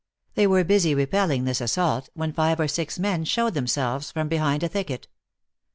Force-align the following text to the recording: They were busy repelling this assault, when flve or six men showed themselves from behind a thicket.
They 0.33 0.47
were 0.47 0.63
busy 0.63 0.95
repelling 0.95 1.43
this 1.45 1.61
assault, 1.61 2.09
when 2.15 2.33
flve 2.33 2.57
or 2.59 2.67
six 2.67 2.97
men 2.97 3.23
showed 3.23 3.53
themselves 3.53 4.09
from 4.11 4.29
behind 4.29 4.63
a 4.63 4.67
thicket. 4.67 5.07